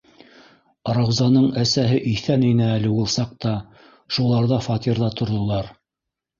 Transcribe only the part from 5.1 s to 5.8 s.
торҙолар.